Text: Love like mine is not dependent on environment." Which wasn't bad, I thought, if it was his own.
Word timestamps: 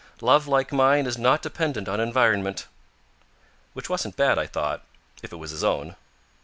Love 0.21 0.47
like 0.47 0.71
mine 0.71 1.05
is 1.05 1.15
not 1.15 1.43
dependent 1.43 1.87
on 1.87 1.99
environment." 1.99 2.65
Which 3.73 3.87
wasn't 3.87 4.17
bad, 4.17 4.39
I 4.39 4.47
thought, 4.47 4.83
if 5.21 5.31
it 5.31 5.35
was 5.37 5.51
his 5.51 5.63
own. 5.63 5.95